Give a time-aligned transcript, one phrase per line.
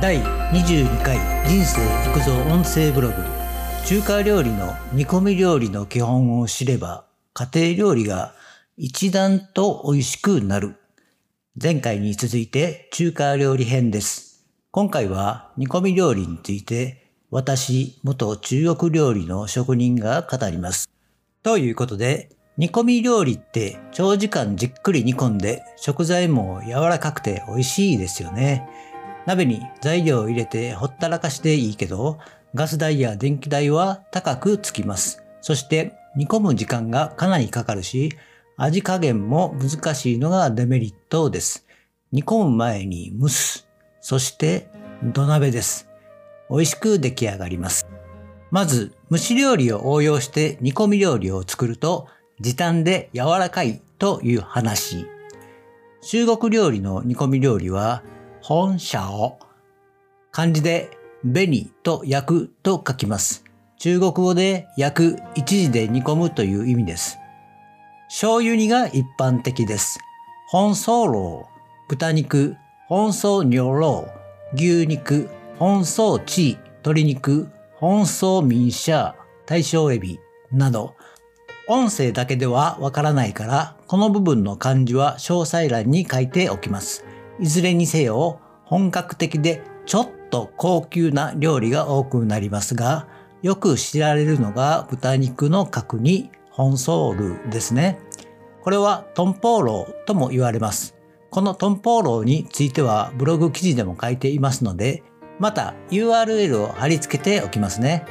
[0.00, 0.22] 第
[0.52, 1.18] 22回
[1.48, 1.80] 人生
[2.12, 3.14] 福蔵音声ブログ。
[3.84, 8.32] 中華料理の煮込み料理の基本を知れば家庭料理が
[8.76, 10.76] 一段と美味しくなる。
[11.60, 14.46] 前回に続いて中華料理編です。
[14.70, 20.88] 今回は煮込み料理について私元中国料理の職人が語ります。
[21.42, 28.68] ということで煮込み料理って長時間じっくり煮込んで食材も柔らかくて美味しいですよね。
[29.28, 32.18] 鍋に材料を入れてほったらかしでいいけど、
[32.54, 35.22] ガス代や電気代は高くつきます。
[35.42, 38.10] そして煮込む時間がかなりかかるし、
[38.56, 41.66] 味加減も難しいのがデメリットです。
[42.10, 43.68] 煮込む前に蒸す。
[44.00, 44.70] そして
[45.02, 45.90] 土鍋です。
[46.48, 47.86] 美味しく出来上がります。
[48.50, 52.08] まず、蒸し料理を応用して煮込み料理を作ると、
[52.40, 55.04] 時短で柔らかいという話。
[56.00, 58.02] 中国料理の煮込み料理は、
[58.48, 59.38] 本社を
[60.32, 60.88] 漢字で
[61.22, 63.44] 紅と焼くと書きます。
[63.76, 67.18] 中国語で焼く、一時で煮込むという意味です。
[68.08, 69.98] 醤油煮が一般的です。
[70.48, 71.44] 本草肉、
[71.90, 74.08] 豚肉、本草尿肉、
[74.54, 80.94] 牛肉、本草地、鶏肉、本草民社、大正エビなど、
[81.68, 87.04] 音声だけではわからないから、この部分の漢字は詳細欄に書いておきます。
[87.40, 93.08] いずれにせよ、本格的でちょっと高級な料理が多くなりますが、
[93.42, 98.00] よく知られるのが豚肉の角煮本ソールですね。
[98.62, 100.96] これはトンポーローとも言われます。
[101.30, 105.02] このトンポーローについてはブログ記事でも書いていますので、
[105.38, 108.04] また URL を貼り付けておきますね。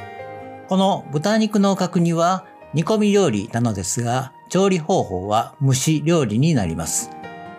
[0.68, 7.10] この豚肉の角煮は煮込み料理なのですが、調理方法は蒸し料理になります。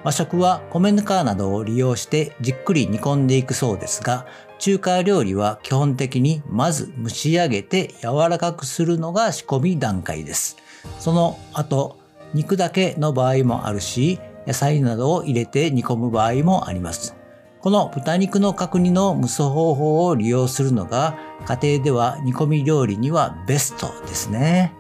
[0.04, 4.26] 和食は米ぬかなどを利用してじっくり煮込んでいくそうですが、
[4.58, 10.58] 中華料理は基本的にまず蒸し上げて柔らかくするのが仕込み段階です。
[11.00, 11.98] その後、
[12.34, 17.16] 肉だけの場合もあるし、野菜などを入れて煮込む場合もあります。
[17.62, 24.74] この豚肉の角煮の蒸す方法を利用するのが家庭では煮込み料理にはベストですね。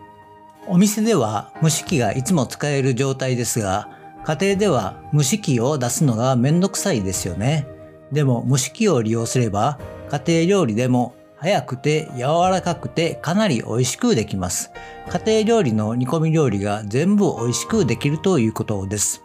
[0.65, 7.67] お店では蒸し器がいつも使える状態ですが、家庭では蒸し器を出すのがめんどくさいですよね。
[8.11, 14.71] でも蒸し器を利用すれば家庭料理でも早くて柔らかくてかなり美味しくできます。
[15.09, 19.23] 家庭料理の煮込み料理が全部美味しくできるということです。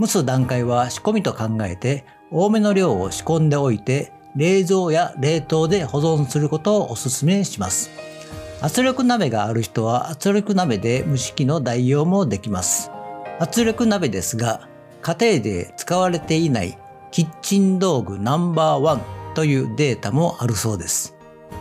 [0.00, 7.90] 蒸す段階は仕込みと考えて多めの量を仕込んでおいて冷蔵や冷凍で保存することをお勧めします。
[8.60, 12.90] 圧力鍋がある人は圧力鍋で蒸し器の代用もできます。
[13.38, 14.68] 圧力鍋ですが、
[15.02, 16.78] 家庭で使われていない
[17.10, 19.02] キッチン道具ナンバーワン
[19.34, 21.14] というデータもあるそうです。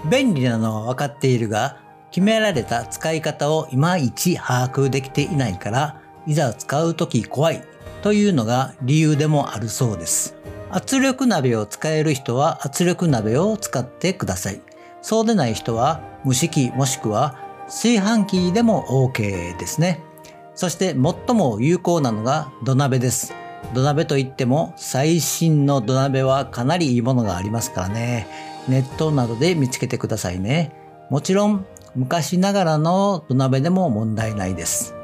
[0.09, 1.80] 便利なのは分かっているが、
[2.12, 7.64] 決められた使い方をいまいち把握できていないから、いざ使うとき怖い
[8.02, 10.35] というのが理由でもあるそうです。
[10.72, 14.62] 圧力鍋を使える人は圧力鍋を使ってください。
[15.02, 20.05] そうでない人は蒸し器もしくは炊飯器でも OK ですね。
[20.56, 23.34] そして最も有効なのが土鍋です。
[23.74, 28.28] 土鍋といっても最新の土鍋はかなりいいものがありますからね。
[28.68, 30.72] ネットなどで見つけてくださいね。
[31.10, 31.66] もちろん
[31.96, 34.96] 昔ながらの土鍋でも問題ないです。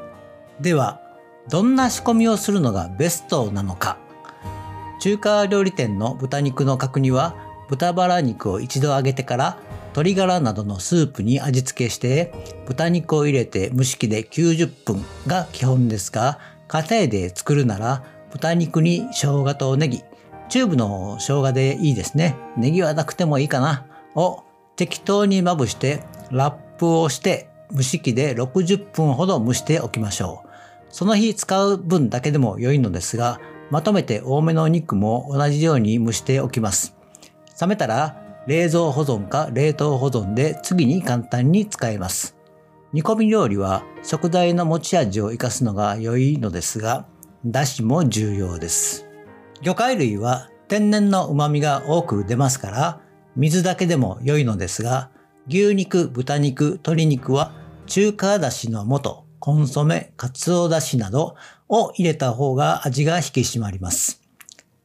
[0.60, 1.00] では、
[1.48, 3.98] どんな仕込みをするのがベストなのか。
[5.00, 7.34] 中華料理店の豚肉の角煮は
[7.68, 9.58] 豚バラ肉を一度揚げてから
[9.92, 12.32] 鶏ガラなどのスープに味付けして
[12.66, 16.38] 豚肉を入れて蒸し器で90分が基本ですが
[16.68, 20.02] 家庭で作るなら豚肉に生姜とネギ
[20.48, 22.36] チューブの生姜でいいですね。
[22.58, 23.86] ネギはなくてもいいかな。
[24.14, 24.42] を
[24.76, 30.48] 適当にまぶしてラップをして蒸し器で60分ほど蒸しておきましょう。
[30.90, 36.94] その日使う分だけでも良いのですがまとめて多めのお肉も同じように蒸しておきます。
[37.58, 42.36] 冷めたら冷蔵保存か冷凍保存で次に簡単に使えます。
[42.92, 47.06] 煮込み料理は食材の持ち味を生かすのが良いのですが、
[47.46, 49.06] だしも重要です。
[49.62, 53.00] 魚介類は天然の旨味が多く出ますから、
[53.36, 55.10] 水だけでも良いのですが、
[55.48, 57.52] 牛肉、豚肉、鶏肉は
[57.86, 61.36] 中華だしの素、コンソメ、カツオだしなど
[61.68, 64.20] を入れた方が味が引き締まります。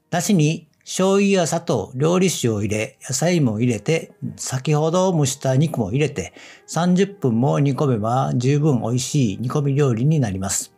[0.09, 6.31] だしに醤油や砂糖、料理酒を入れ、野菜も入れて、先ほど蒸した肉も入れて、
[6.69, 10.73] 30分も煮込めば十分美味しい煮込み料理になります。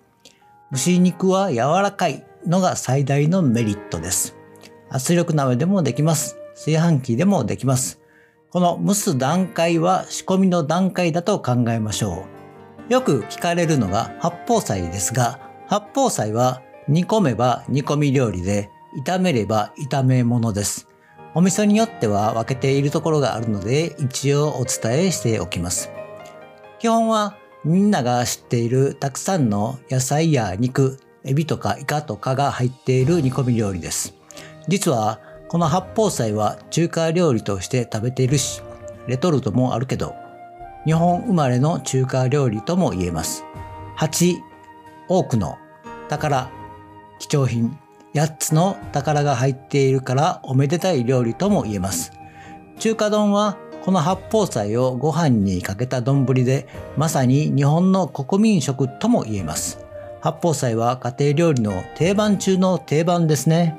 [0.72, 4.36] 蒸し肉は柔らかいのが最大のメリットです。
[4.90, 6.40] 圧力鍋でもできます。
[6.56, 8.02] 炊飯器でもできます。
[8.50, 12.26] この蒸す段階は仕込みの段階だと考えましょ
[12.90, 12.92] う。
[12.92, 18.72] よく聞かれるのが八宝菜ですが、八宝菜は煮込めば煮込み料理で、
[19.06, 20.88] 炒めれば炒め物です。
[21.36, 25.91] お味噌によっては分けているところがあるので一応お伝えしておきます。
[26.80, 34.15] 基本はみんなが知っているたくさんの野菜や肉、エビとかイカとかが入っている煮込み料理です。
[34.68, 35.19] 実は
[35.50, 38.62] この八宝菜は中華料理として食べているし、
[39.07, 40.15] レトルトもあるけど、
[40.86, 43.44] 日本生まれの中華料理とも言えます。
[43.97, 44.36] 8、
[45.09, 45.57] 多くの
[46.07, 46.50] 宝、
[47.19, 47.77] 貴重品、
[48.14, 52.14] 8つの宝が入っているからおめでたい料理とも言えます。
[52.80, 56.68] 中華丼はこの八宝菜をご飯にかけた丼で
[56.98, 59.80] まさに日本の国民食とも言えます。
[60.22, 63.78] 八宝菜は家庭料理の定番中の定番ですね。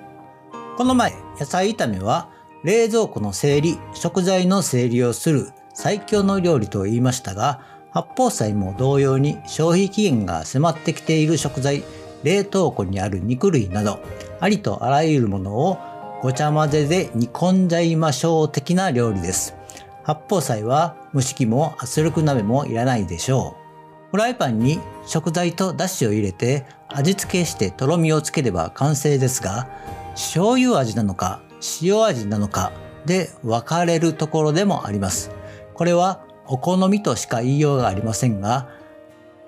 [0.77, 2.31] この前、野菜炒めは
[2.65, 7.61] 冷蔵庫の整理、食材の整理をする最強の料理と言いましたが、
[7.91, 11.83] 八宝菜も同様に消費期限が迫ってきている食材、
[12.23, 14.01] 冷凍庫にある肉類など、
[14.41, 15.79] ありとあらゆるものを
[16.23, 19.55] ごちゃ混ぜで煮込んじゃいましょう的な料理です。
[20.03, 24.11] 八宝菜は蒸し器も圧力鍋もいらないでしょう。
[24.11, 29.69] フライパンに食材と出汁を入れて味付けしてとろみをつければ完成ですが、
[30.15, 31.41] 醤油味なのか
[31.81, 32.73] 塩味なのか
[33.07, 35.31] で分かれるところでもあります。
[35.75, 38.69] これはお好みとしか言いようがありませんが、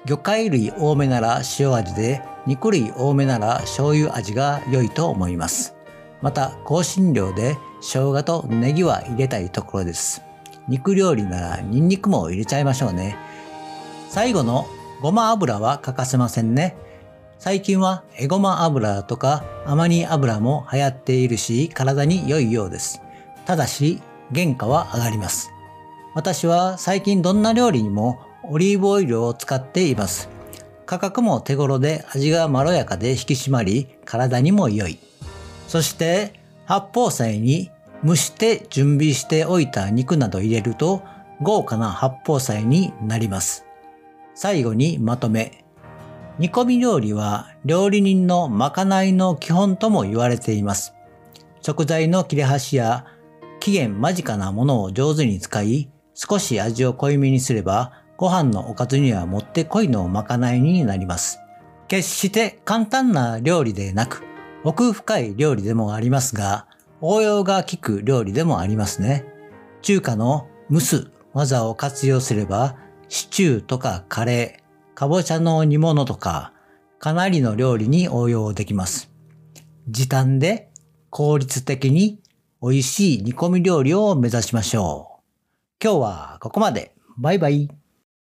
[0.06, 5.74] 魚介類多めなら塩味で肉類多めなら醤油味が良いと思います。
[6.20, 10.22] また香辛料で生姜とネギは入れたいところです。
[10.68, 13.16] 肉料理ならニンニクも入れちゃいましょうね。
[14.08, 14.66] 最後の
[15.00, 16.76] ごま油は欠かせませんね。
[17.38, 23.02] 最近はエゴマ油とかアマニ油も流行っているし体に良いようです。
[23.46, 24.00] ただし
[24.32, 25.50] 原価は上がります。
[26.14, 30.28] 私は最近どんな料理にもオリーブオイルを使っています。
[30.86, 34.98] 価格も手頃で味がまろやかで引き締まり体にも良い。
[35.68, 36.34] そして
[36.66, 37.70] 八宝菜に
[38.04, 41.02] 蒸して準備しておいた肉など入れると
[41.40, 43.64] 豪華な八宝菜になります。
[44.34, 45.64] 最後にまとめ。
[46.38, 50.94] 煮込み料理は料理人のまかないの基本とも言われています。
[51.60, 53.06] 食材の切れ端や
[53.60, 61.40] 期限間近なものを上手に使い、少し味を濃いめにすればご飯のおかずにはもってこいのまかないになります。
[61.88, 64.22] 決して簡単な料理でなく、
[64.64, 66.66] 奥深い料理でもありますが、
[67.00, 69.24] 応用が効く料理でもありますね。
[69.82, 72.76] 中華の蒸す技を活用すれば、
[73.08, 76.52] シチューとかカレー、かぼちゃの煮物とか、
[76.98, 79.10] かなりの料理に応用できます。
[79.88, 80.70] 時短で
[81.10, 82.20] 効率的に
[82.62, 85.22] 美味しい煮込み料理を目指しましょう。
[85.82, 86.94] 今日はここまで。
[87.18, 87.81] バイバイ。